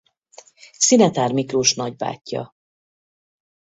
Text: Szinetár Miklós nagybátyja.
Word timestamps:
Szinetár 0.77 1.33
Miklós 1.33 1.73
nagybátyja. 1.75 2.53